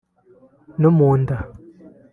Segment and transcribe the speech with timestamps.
[0.79, 1.37] no mu nda